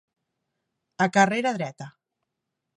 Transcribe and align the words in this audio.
A 1.05 1.07
carrera 1.19 1.53
dreta. 1.61 1.91